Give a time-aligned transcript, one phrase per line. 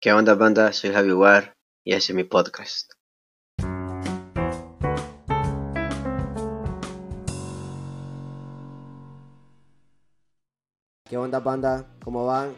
[0.00, 0.72] ¿Qué onda banda?
[0.72, 2.92] Soy Javi War y ese es mi podcast.
[11.04, 11.96] ¿Qué onda banda?
[12.04, 12.54] ¿Cómo van?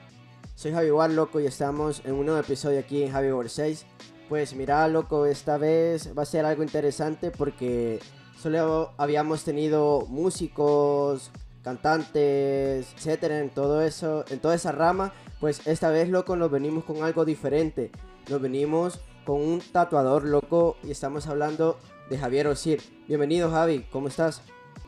[0.55, 3.87] Soy Javi War, loco, y estamos en un nuevo episodio aquí en Javi War 6.
[4.29, 8.01] Pues mira, loco, esta vez va a ser algo interesante porque
[8.39, 11.31] solo habíamos tenido músicos,
[11.63, 16.85] cantantes, etcétera, en todo eso, en toda esa rama, pues esta vez, loco, nos venimos
[16.85, 17.91] con algo diferente.
[18.29, 21.79] Nos venimos con un tatuador, loco, y estamos hablando
[22.09, 22.81] de Javier Osir.
[23.09, 24.43] Bienvenido, Javi, ¿cómo estás?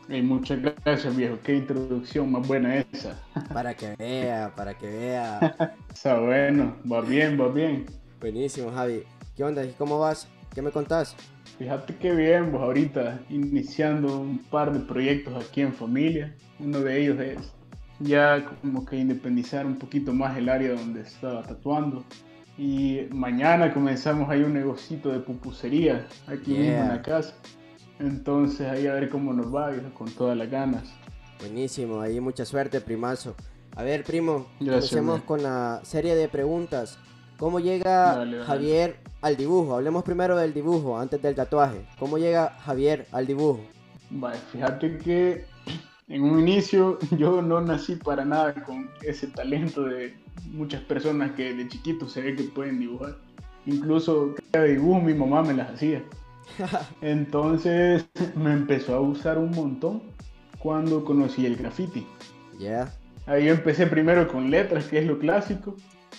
[0.09, 1.37] muchas gracias, viejo.
[1.43, 3.19] Qué introducción más buena esa.
[3.53, 5.75] Para que vea, para que vea.
[5.93, 7.85] Está bueno, va bien, va bien.
[8.19, 9.03] Buenísimo, Javi.
[9.35, 9.63] ¿Qué onda?
[9.77, 10.27] ¿Cómo vas?
[10.53, 11.15] ¿Qué me contás?
[11.57, 16.35] Fíjate que bien, vos ahorita iniciando un par de proyectos aquí en familia.
[16.59, 17.53] Uno de ellos es
[17.99, 22.03] ya como que independizar un poquito más el área donde estaba tatuando.
[22.57, 27.33] Y mañana comenzamos ahí un negocito de pupusería aquí mismo en la casa.
[27.99, 30.83] Entonces ahí a ver cómo nos va, con todas las ganas.
[31.39, 33.35] Buenísimo, ahí mucha suerte, primazo.
[33.75, 36.99] A ver, primo, comencemos con la serie de preguntas.
[37.43, 39.75] ¿Cómo llega Javier al dibujo?
[39.75, 41.85] Hablemos primero del dibujo, antes del tatuaje.
[41.99, 43.59] ¿Cómo llega Javier al dibujo?
[44.11, 45.43] Vale, fíjate que
[46.07, 50.15] en un inicio yo no nací para nada con ese talento de
[50.53, 53.17] muchas personas que de chiquito se ve que pueden dibujar.
[53.65, 56.01] Incluso cada dibujo mi mamá me las hacía.
[57.01, 60.01] Entonces me empezó a usar un montón
[60.59, 62.07] cuando conocí el graffiti.
[62.57, 62.89] Ya.
[63.25, 65.75] Ahí empecé primero con letras, que es lo clásico,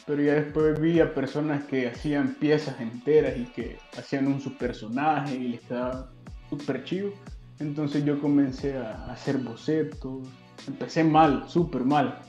[0.06, 4.56] pero ya después vi a personas que hacían piezas enteras y que hacían un su
[4.56, 6.10] personaje y les quedaba
[6.50, 7.10] súper chido.
[7.58, 10.28] Entonces yo comencé a hacer bocetos.
[10.66, 12.20] Empecé mal, súper mal.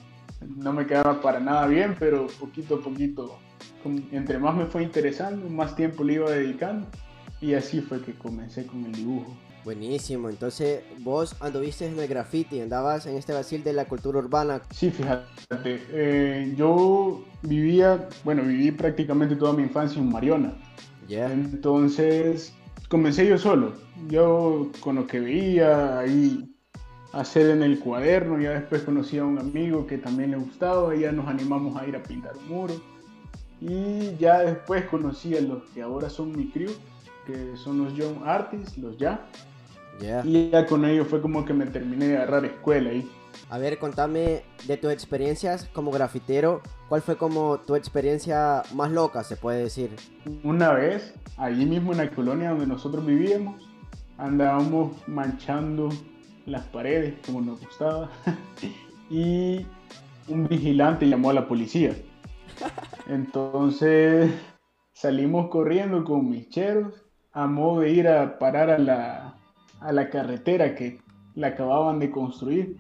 [0.58, 3.40] No me quedaba para nada bien, pero poquito a poquito,
[4.12, 6.88] entre más me fue interesando, más tiempo le iba dedicando.
[7.42, 9.36] Y así fue que comencé con el dibujo.
[9.66, 14.62] Buenísimo, entonces vos anduviste en el graffiti, andabas en este vacil de la cultura urbana.
[14.70, 20.54] Sí, fíjate, eh, yo vivía, bueno, viví prácticamente toda mi infancia en Mariona.
[21.08, 21.34] Ya.
[21.34, 22.54] Entonces
[22.90, 23.74] comencé yo solo,
[24.08, 26.56] yo con lo que veía ahí
[27.12, 31.00] hacer en el cuaderno, ya después conocí a un amigo que también le gustaba y
[31.00, 32.76] ya nos animamos a ir a pintar un muro.
[33.60, 36.70] Y ya después conocí a los que ahora son mi crew,
[37.26, 39.26] que son los Young Artists, los ya.
[40.24, 43.10] Y ya con ellos fue como que me terminé de agarrar escuela ahí.
[43.50, 46.62] A ver, contame de tus experiencias como grafitero.
[46.90, 49.92] ¿Cuál fue como tu experiencia más loca, se puede decir?
[50.44, 53.62] Una vez, allí mismo en la colonia donde nosotros vivíamos,
[54.18, 55.90] andábamos manchando
[56.46, 58.10] las paredes como nos gustaba
[59.10, 59.66] y
[60.28, 61.96] un vigilante llamó a la policía.
[63.08, 64.32] Entonces
[64.94, 66.94] salimos corriendo con mis cheros
[67.34, 69.35] a modo de ir a parar a la,
[69.80, 71.00] a la carretera que
[71.36, 72.78] la acababan de construir.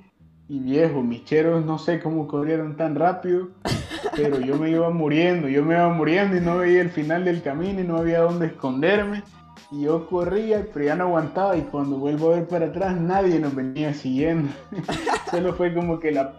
[0.48, 3.50] Y viejo, mis cheros no sé cómo corrieron tan rápido,
[4.16, 7.42] pero yo me iba muriendo, yo me iba muriendo y no veía el final del
[7.42, 9.24] camino y no había dónde esconderme.
[9.72, 13.40] Y yo corría, pero ya no aguantaba y cuando vuelvo a ver para atrás nadie
[13.40, 14.50] nos venía siguiendo.
[15.32, 16.34] Solo fue como que la,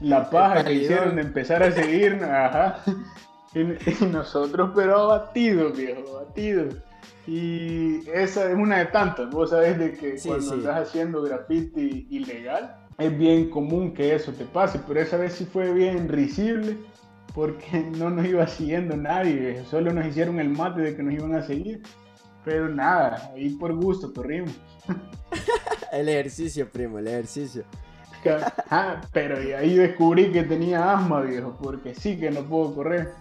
[0.00, 2.78] la paja que hicieron de empezar a seguirnos, ajá.
[3.54, 6.74] Y, nosotros pero abatidos, viejo, abatidos.
[7.28, 12.74] Y esa es una de tantas, vos sabés de que cuando estás haciendo graffiti ilegal,
[12.96, 16.78] es bien común que eso te pase, pero esa vez sí fue bien risible
[17.34, 21.34] porque no nos iba siguiendo nadie, solo nos hicieron el mate de que nos iban
[21.34, 21.82] a seguir,
[22.46, 24.58] pero nada, ahí por gusto corrimos.
[25.92, 27.64] el ejercicio, primo, el ejercicio.
[28.70, 33.12] Ah, pero ahí descubrí que tenía asma, viejo, porque sí que no puedo correr.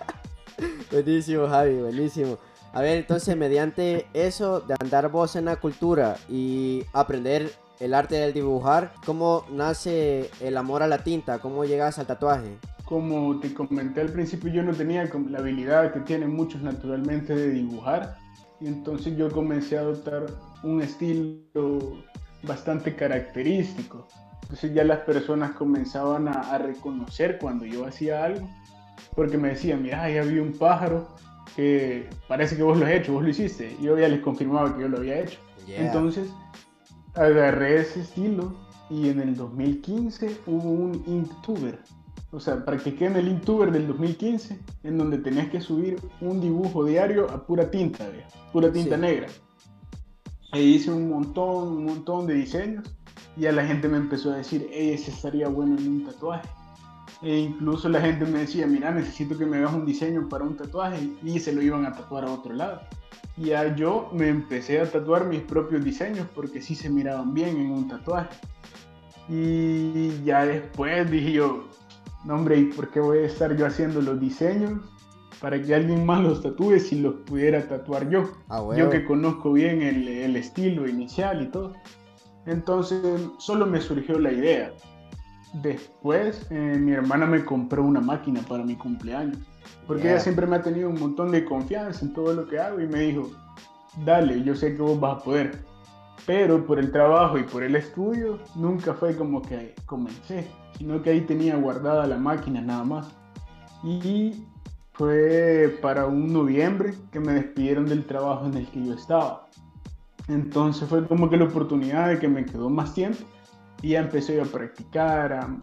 [0.92, 2.38] buenísimo, Javi, buenísimo.
[2.74, 8.16] A ver, entonces, mediante eso de andar vos en la cultura y aprender el arte
[8.16, 11.38] del dibujar, ¿cómo nace el amor a la tinta?
[11.38, 12.58] ¿Cómo llegas al tatuaje?
[12.84, 17.50] Como te comenté al principio, yo no tenía la habilidad que tienen muchos naturalmente de
[17.50, 18.16] dibujar.
[18.60, 20.26] Y entonces yo comencé a adoptar
[20.64, 22.02] un estilo
[22.42, 24.08] bastante característico.
[24.42, 28.48] Entonces ya las personas comenzaban a, a reconocer cuando yo hacía algo,
[29.14, 31.06] porque me decían, mira, ahí había un pájaro
[31.56, 33.76] que parece que vos lo has hecho, vos lo hiciste.
[33.80, 35.38] Y yo ya les confirmaba que yo lo había hecho.
[35.68, 36.28] Entonces,
[37.14, 38.54] agarré ese estilo
[38.90, 41.78] y en el 2015 hubo un Inktuber.
[42.32, 46.84] O sea, practiqué en el Inktuber del 2015, en donde tenías que subir un dibujo
[46.84, 48.06] diario a pura tinta,
[48.52, 49.28] pura tinta negra.
[50.50, 52.84] Ahí hice un montón, un montón de diseños
[53.36, 56.48] y a la gente me empezó a decir, ese estaría bueno en un tatuaje.
[57.22, 60.56] E incluso la gente me decía, mira, necesito que me hagas un diseño para un
[60.56, 62.80] tatuaje y se lo iban a tatuar a otro lado.
[63.36, 67.56] Y ya yo me empecé a tatuar mis propios diseños porque sí se miraban bien
[67.56, 68.36] en un tatuaje.
[69.28, 71.64] Y ya después dije yo,
[72.24, 74.80] no hombre, ¿y por qué voy a estar yo haciendo los diseños
[75.40, 78.30] para que alguien más los tatúe si los pudiera tatuar yo?
[78.48, 81.72] Ah, Yo que conozco bien el, el estilo inicial y todo.
[82.46, 84.72] Entonces solo me surgió la idea.
[85.62, 89.38] Después eh, mi hermana me compró una máquina para mi cumpleaños.
[89.86, 90.12] Porque Yeah.
[90.12, 92.86] ella siempre me ha tenido un montón de confianza en todo lo que hago y
[92.86, 93.30] me dijo,
[94.04, 95.64] dale, yo sé que vos vas a poder.
[96.26, 100.48] Pero por el trabajo y por el estudio nunca fue como que comencé,
[100.78, 103.08] sino que ahí tenía guardada la máquina nada más.
[103.82, 104.44] Y
[104.92, 109.46] fue para un noviembre que me despidieron del trabajo en el que yo estaba.
[110.28, 113.18] Entonces fue como que la oportunidad de que me quedó más tiempo
[113.84, 115.60] y ya empecé a practicar, a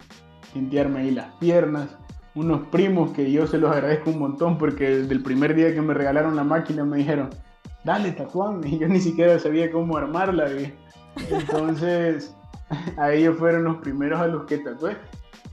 [0.53, 1.97] tintearme ahí las piernas.
[2.35, 5.81] Unos primos que yo se los agradezco un montón porque desde el primer día que
[5.81, 7.31] me regalaron la máquina me dijeron,
[7.83, 8.69] dale, tatuame.
[8.69, 10.43] Y yo ni siquiera sabía cómo armarla.
[10.43, 10.71] ¿ve?
[11.31, 12.35] Entonces,
[12.97, 14.97] a ellos fueron los primeros a los que tatué.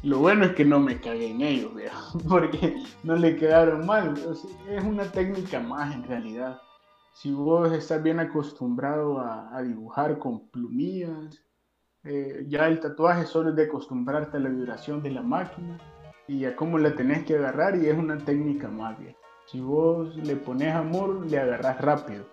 [0.03, 1.73] Lo bueno es que no me cagué en ellos,
[2.29, 4.13] porque no le quedaron mal.
[4.29, 6.61] O sea, es una técnica más en realidad.
[7.15, 11.48] Si vos estás bien acostumbrado a, a dibujar con plumillas,
[12.09, 15.79] eh, ya el tatuaje solo es de acostumbrarte a la vibración de la máquina
[16.27, 19.15] y a cómo la tenés que agarrar y es una técnica más bien.
[19.47, 22.25] Si vos le pones amor, le agarras rápido.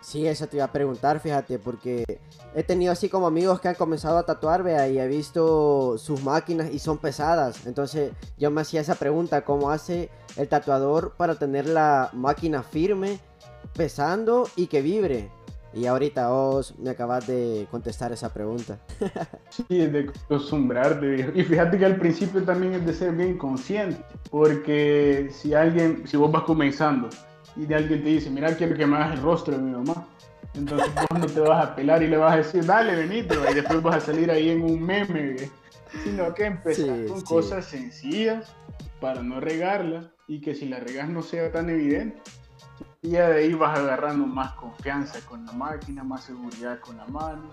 [0.00, 2.04] Sí, eso te iba a preguntar, fíjate, porque
[2.54, 6.22] he tenido así como amigos que han comenzado a tatuar, vea, y he visto sus
[6.22, 7.66] máquinas y son pesadas.
[7.66, 13.20] Entonces yo me hacía esa pregunta, ¿cómo hace el tatuador para tener la máquina firme,
[13.74, 15.30] pesando y que vibre?
[15.74, 18.78] Y ahorita vos me acabas de contestar esa pregunta.
[19.50, 21.30] Sí, es de acostumbrarte.
[21.34, 26.16] Y fíjate que al principio también es de ser bien consciente, porque si alguien, si
[26.16, 27.08] vos vas comenzando
[27.56, 30.06] y de alguien te dice, mira, quiero que me hagas el rostro de mi mamá,
[30.54, 33.54] entonces vos no te vas a pelar y le vas a decir, dale, Benito, y
[33.54, 35.36] después vas a salir ahí en un meme,
[36.04, 37.24] sino que empezar Sí, con sí.
[37.26, 38.54] cosas sencillas
[39.00, 42.20] para no regarla y que si la regas no sea tan evidente.
[43.02, 47.06] Y ya de ahí vas agarrando más confianza con la máquina, más seguridad con la
[47.06, 47.50] mano.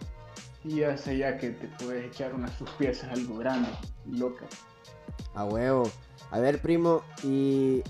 [0.63, 3.69] Y ya sé ya que te puedes echar unas sus piezas algo grande
[4.05, 4.45] y loca.
[5.35, 5.89] A huevo.
[6.31, 7.83] A ver, primo, y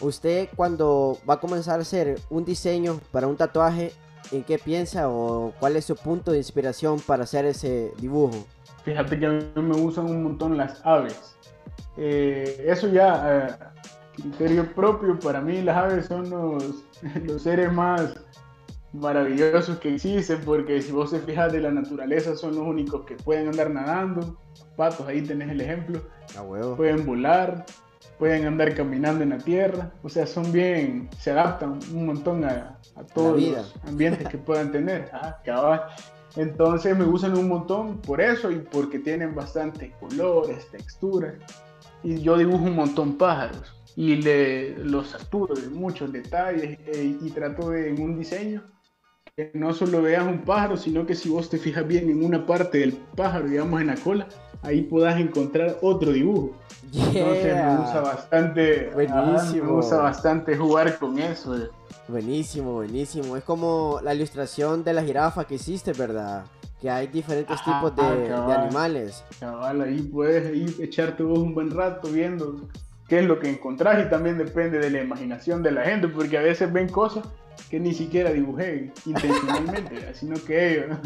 [0.00, 3.92] usted cuando va a comenzar a hacer un diseño para un tatuaje,
[4.32, 8.46] ¿en qué piensa o cuál es su punto de inspiración para hacer ese dibujo?
[8.84, 11.36] Fíjate que a mí me gustan un montón las aves.
[11.96, 13.56] Eh, eso ya, eh,
[14.16, 16.84] criterio propio, para mí las aves son los,
[17.24, 18.14] los seres más
[18.92, 23.16] maravillosos que existen, porque si vos te fijas de la naturaleza son los únicos que
[23.16, 24.38] pueden andar nadando,
[24.76, 26.00] patos, ahí tenés el ejemplo,
[26.46, 26.76] huevo.
[26.76, 27.66] pueden volar,
[28.18, 32.78] pueden andar caminando en la tierra, o sea, son bien, se adaptan un montón a,
[32.94, 35.10] a todos los ambientes que puedan tener.
[36.36, 41.34] Entonces me gustan un montón por eso y porque tienen bastantes colores, texturas.
[42.02, 47.30] Y yo dibujo un montón pájaros y le, los saturo de muchos detalles eh, y
[47.30, 48.62] trato de en un diseño
[49.36, 52.46] que no solo veas un pájaro, sino que si vos te fijas bien en una
[52.46, 54.28] parte del pájaro, digamos en la cola,
[54.62, 56.52] ahí puedas encontrar otro dibujo.
[56.92, 58.00] Entonces me gusta Yeah.
[58.00, 59.64] bastante, Buenísimo.
[59.64, 61.56] me gusta bastante jugar con eso.
[61.56, 61.68] eh.
[62.06, 63.36] Buenísimo, buenísimo.
[63.36, 66.44] Es como la ilustración de la jirafa que hiciste, ¿verdad?
[66.80, 68.60] Que hay diferentes Ajá, tipos de, de cabal.
[68.60, 69.24] animales.
[69.40, 72.68] Cabal, ahí puedes ahí echarte vos un buen rato viendo
[73.08, 76.38] qué es lo que encontrás y también depende de la imaginación de la gente, porque
[76.38, 77.26] a veces ven cosas
[77.70, 80.98] que ni siquiera dibujé intencionalmente, sino que ellos.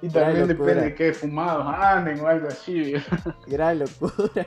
[0.00, 2.94] Y también depende de qué fumados anden o algo así.
[3.46, 4.46] Gran locura.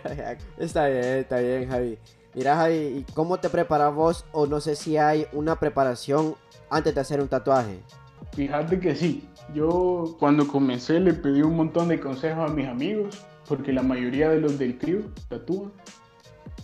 [0.57, 1.97] está bien, está bien, Javi.
[2.33, 4.25] Mira, Javi, ¿y cómo te preparas vos?
[4.31, 6.35] O no sé si hay una preparación
[6.69, 7.81] antes de hacer un tatuaje.
[8.33, 13.25] Fíjate que sí, yo cuando comencé le pedí un montón de consejos a mis amigos,
[13.47, 15.73] porque la mayoría de los del crew tatúan.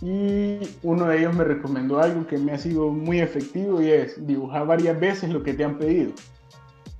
[0.00, 4.26] Y uno de ellos me recomendó algo que me ha sido muy efectivo y es
[4.26, 6.12] dibujar varias veces lo que te han pedido.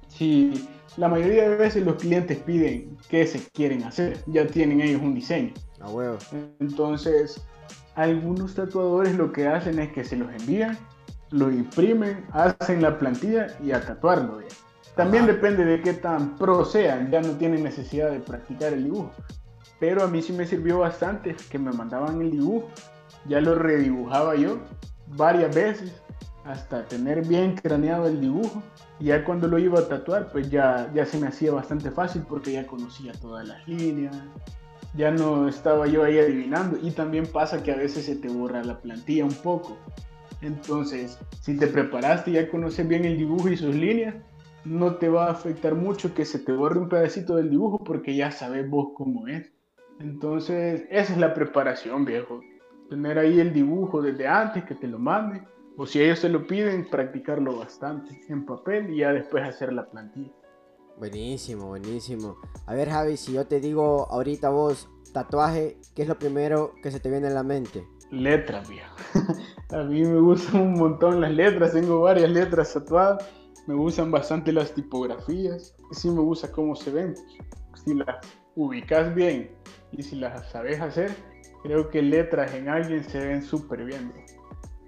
[0.08, 5.00] Si la mayoría de veces los clientes piden qué se quieren hacer, ya tienen ellos
[5.00, 5.52] un diseño.
[5.80, 6.18] A huevo.
[6.58, 7.40] Entonces,
[7.94, 10.76] algunos tatuadores lo que hacen es que se los envían,
[11.30, 14.40] lo imprimen, hacen la plantilla y a tatuarlo.
[14.40, 14.48] ya.
[14.96, 19.12] También depende de qué tan pro sean, ya no tienen necesidad de practicar el dibujo.
[19.80, 22.68] Pero a mí sí me sirvió bastante que me mandaban el dibujo,
[23.26, 24.58] ya lo redibujaba yo
[25.16, 25.92] varias veces
[26.44, 28.62] hasta tener bien craneado el dibujo.
[28.98, 32.22] Y ya cuando lo iba a tatuar, pues ya, ya se me hacía bastante fácil
[32.28, 34.16] porque ya conocía todas las líneas,
[34.94, 36.78] ya no estaba yo ahí adivinando.
[36.82, 39.76] Y también pasa que a veces se te borra la plantilla un poco.
[40.40, 44.14] Entonces, si te preparaste y ya conoces bien el dibujo y sus líneas,
[44.64, 48.16] no te va a afectar mucho que se te borre un pedacito del dibujo porque
[48.16, 49.50] ya sabes vos cómo es.
[50.00, 52.40] Entonces, esa es la preparación, viejo.
[52.88, 55.46] Tener ahí el dibujo desde antes, que te lo manden.
[55.76, 59.88] O si ellos te lo piden, practicarlo bastante en papel y ya después hacer la
[59.88, 60.32] plantilla.
[60.98, 62.38] Buenísimo, buenísimo.
[62.66, 66.90] A ver, Javi, si yo te digo ahorita vos tatuaje, ¿qué es lo primero que
[66.90, 67.86] se te viene a la mente?
[68.10, 68.96] Letras, viejo.
[69.70, 73.24] a mí me gustan un montón las letras, tengo varias letras tatuadas.
[73.68, 75.76] Me gustan bastante las tipografías.
[75.92, 77.14] Sí me gusta cómo se ven.
[77.84, 78.16] Si las
[78.58, 79.50] ubicas bien
[79.92, 81.12] y si las sabes hacer,
[81.62, 84.12] creo que letras en alguien se ven súper bien.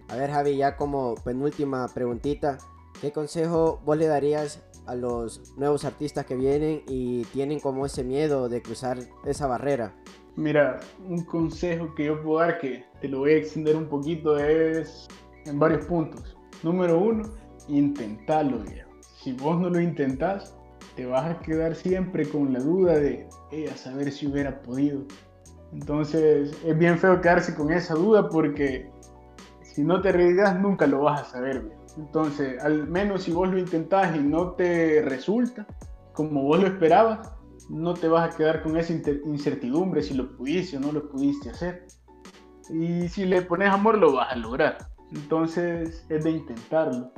[0.08, 2.58] A ver, Javi, ya como penúltima preguntita,
[3.00, 8.02] ¿qué consejo vos le darías a los nuevos artistas que vienen y tienen como ese
[8.02, 9.94] miedo de cruzar esa barrera?
[10.34, 14.36] Mira, un consejo que yo puedo dar, que te lo voy a extender un poquito,
[14.36, 15.06] es
[15.46, 16.36] en varios puntos.
[16.64, 17.22] Número uno,
[17.68, 18.90] intentalo, viejo.
[19.22, 20.56] Si vos no lo intentás,
[21.00, 23.26] te vas a quedar siempre con la duda de,
[23.72, 25.02] a saber si hubiera podido.
[25.72, 28.90] Entonces, es bien feo quedarse con esa duda porque
[29.62, 31.72] si no te arriesgas, nunca lo vas a saber.
[31.96, 35.66] Entonces, al menos si vos lo intentás y no te resulta
[36.12, 37.32] como vos lo esperabas,
[37.70, 41.48] no te vas a quedar con esa incertidumbre si lo pudiste o no lo pudiste
[41.48, 41.86] hacer.
[42.68, 44.76] Y si le pones amor, lo vas a lograr.
[45.12, 47.10] Entonces, es de intentarlo.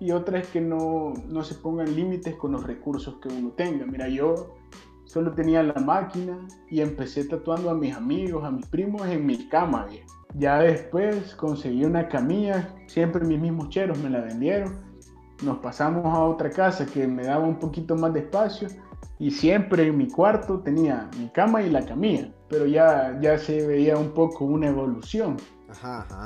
[0.00, 3.84] Y otra es que no, no se pongan límites con los recursos que uno tenga.
[3.84, 4.56] Mira, yo
[5.04, 6.38] solo tenía la máquina
[6.70, 9.86] y empecé tatuando a mis amigos, a mis primos en mi cama.
[10.34, 14.80] Ya después conseguí una camilla, siempre mis mismos cheros me la vendieron.
[15.44, 18.68] Nos pasamos a otra casa que me daba un poquito más de espacio
[19.18, 23.66] y siempre en mi cuarto tenía mi cama y la camilla, pero ya, ya se
[23.66, 25.36] veía un poco una evolución.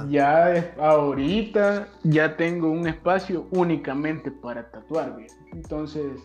[0.08, 5.16] Ya ahorita ya tengo un espacio únicamente para tatuar,
[5.52, 6.20] Entonces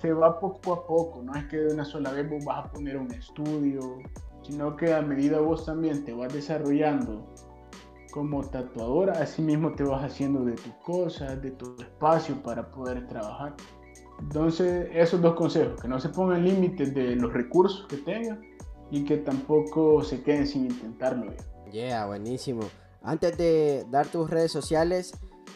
[0.00, 2.72] se va poco a poco, no es que de una sola vez vos vas a
[2.72, 3.98] poner un estudio,
[4.42, 7.26] sino que a medida vos también te vas desarrollando
[8.10, 13.06] como tatuadora, así mismo te vas haciendo de tus cosas, de tu espacio para poder
[13.08, 13.54] trabajar.
[14.20, 18.40] Entonces, esos dos consejos, que no se pongan límites de los recursos que tengan
[18.90, 21.32] y que tampoco se queden sin intentarlo.
[21.72, 22.62] Yeah, buenísimo.
[23.02, 25.12] Antes de dar tus redes sociales,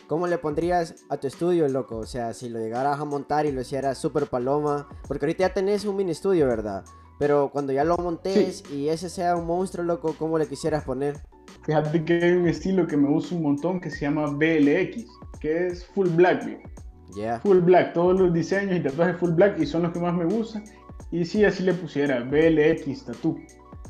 [0.06, 1.98] ¿cómo le pondrías a tu estudio, loco?
[1.98, 5.54] O sea, si lo llegaras a montar y lo hicieras súper paloma, porque ahorita ya
[5.54, 6.84] tenés un mini estudio, ¿verdad?
[7.18, 11.20] Pero cuando ya lo montes y ese sea un monstruo, loco, ¿cómo le quisieras poner?
[11.62, 15.06] Fíjate que hay un estilo que me gusta un montón que se llama BLX,
[15.40, 16.60] que es full black,
[17.14, 17.38] Yeah.
[17.40, 20.24] Full black, todos los diseños y tatuajes full black y son los que más me
[20.24, 20.64] gustan.
[21.12, 23.38] Y sí, así le pusiera BLX Tattoo.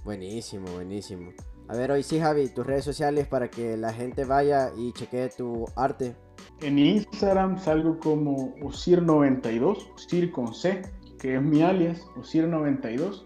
[0.05, 1.33] Buenísimo, buenísimo.
[1.69, 5.31] A ver, hoy sí, Javi, tus redes sociales para que la gente vaya y chequee
[5.31, 6.15] tu arte.
[6.61, 10.83] En Instagram salgo como Osir92, Osir con C,
[11.19, 13.25] que es mi alias, Osir92.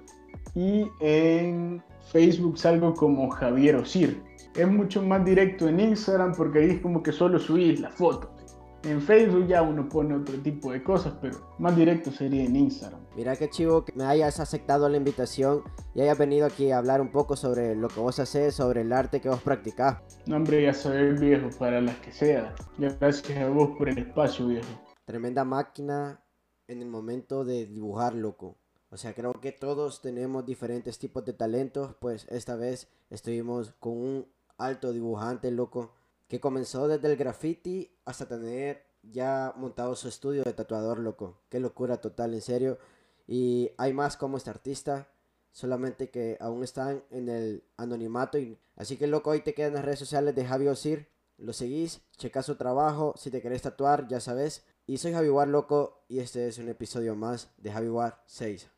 [0.55, 4.23] Y en Facebook salgo como Javier Osir.
[4.55, 8.38] Es mucho más directo en Instagram porque ahí es como que solo subís la foto.
[8.85, 13.01] En Facebook ya uno pone otro tipo de cosas, pero más directo sería en Instagram.
[13.17, 17.01] Mira qué chivo que me hayas aceptado la invitación y hayas venido aquí a hablar
[17.01, 19.99] un poco sobre lo que vos haces, sobre el arte que vos practicás.
[20.27, 22.55] No, hombre, ya viejo, para las que sea.
[22.79, 24.69] Gracias a vos por el espacio, viejo.
[25.05, 26.23] Tremenda máquina
[26.69, 28.57] en el momento de dibujar, loco.
[28.91, 33.93] O sea, creo que todos tenemos diferentes tipos de talentos, pues esta vez estuvimos con
[33.99, 35.93] un alto dibujante, loco,
[36.29, 41.41] que comenzó desde el graffiti hasta tener ya montado su estudio de tatuador, loco.
[41.49, 42.79] Qué locura total, en serio.
[43.27, 45.09] Y hay más como este artista,
[45.51, 48.39] solamente que aún están en el anonimato.
[48.39, 48.59] Y...
[48.77, 51.09] Así que, loco, hoy te quedan las redes sociales de Javi Osir.
[51.39, 53.15] Lo seguís, checa su trabajo.
[53.17, 54.65] Si te querés tatuar, ya sabes.
[54.87, 58.69] Y soy Javi War, loco, y este es un episodio más de Javi War 6.